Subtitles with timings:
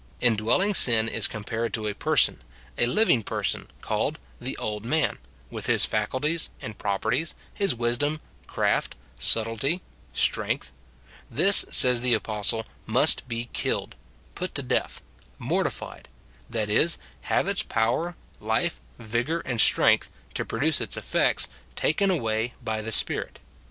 [0.19, 2.41] Indwelling sin is compared to a person,
[2.75, 5.19] a living person, called" the old man,"
[5.51, 10.73] with his faculties, and properties, his wisdom, craft, subtlety, strength;
[11.29, 13.93] this, says the apostle, must be killed,
[14.33, 15.03] put to death,
[15.37, 16.07] mortified,—
[16.49, 16.97] that is,
[17.29, 22.91] have its power, life, vigour, and strength, to produce its effects, taken away by the
[22.91, 23.37] Spirit.